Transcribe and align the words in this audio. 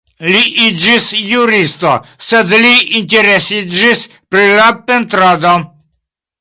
Li 0.27 0.39
iĝis 0.67 1.03
juristo, 1.31 1.91
sed 2.29 2.57
li 2.65 2.73
interesiĝis 3.03 4.03
pri 4.15 4.51
la 4.57 4.69
pentrado. 4.91 5.57